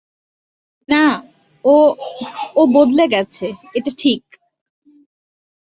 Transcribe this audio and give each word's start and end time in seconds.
না, 0.89 1.03
ও, 1.65 1.75
ও 2.55 2.61
বদলে 2.73 3.05
গেছে, 3.07 3.47
এটা 3.73 3.91
ঠিক। 3.97 4.21